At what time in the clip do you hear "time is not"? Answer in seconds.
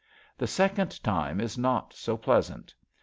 1.03-1.93